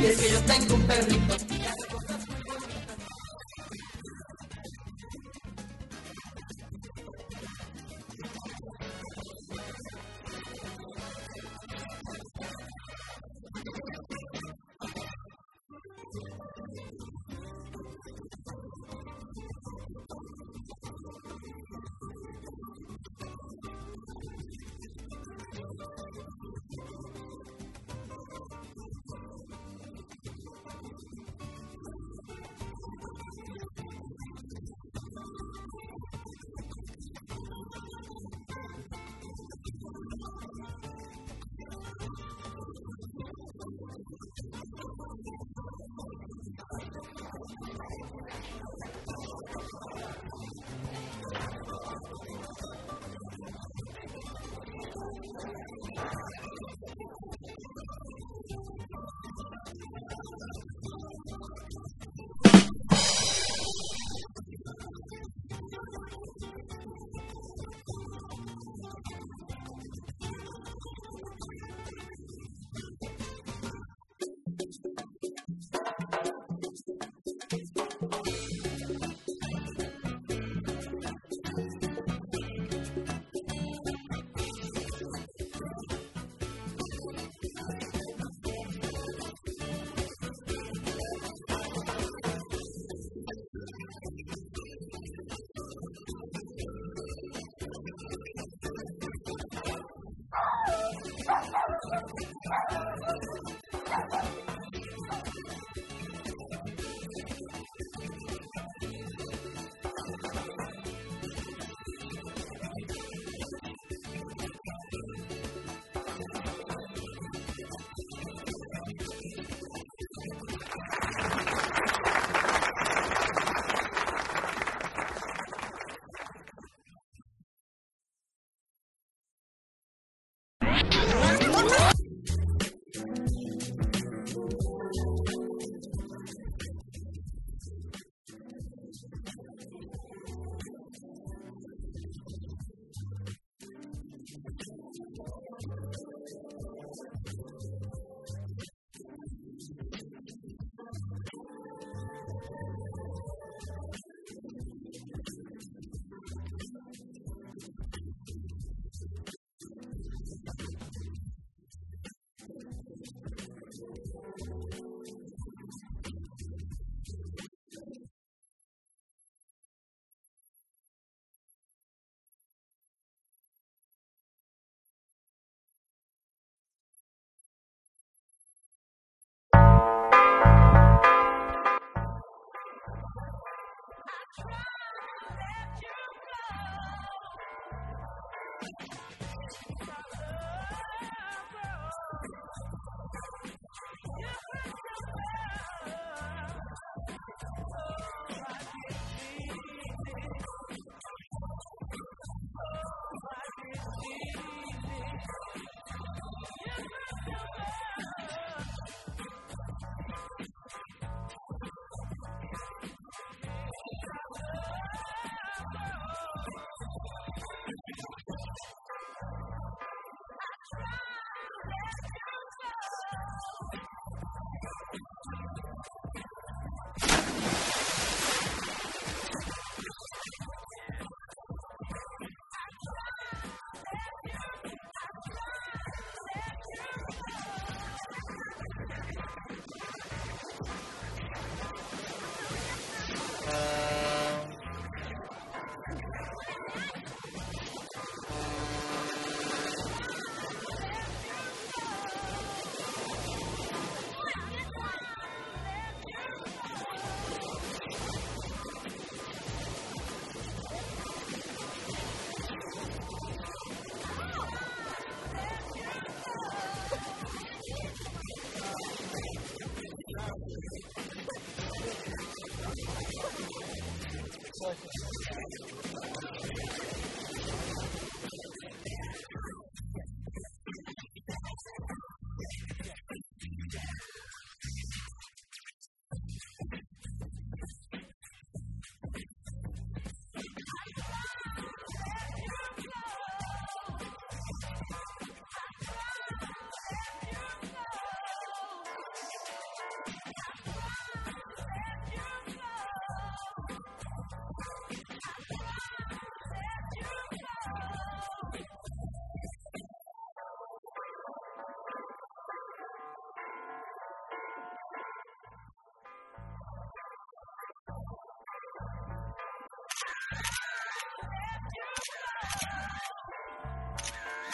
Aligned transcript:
Y 0.00 0.06
es 0.06 0.16
que 0.16 0.30
yo 0.30 0.40
tengo 0.42 0.74
un 0.74 0.82
perrito. 0.82 1.36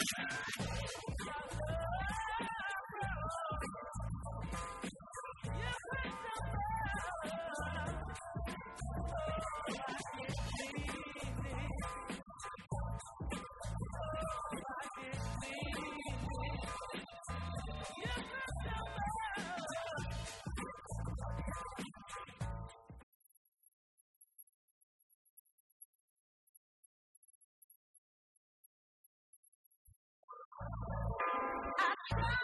Yeah. 0.04 1.73
Thank 32.10 32.26
you. 32.28 32.43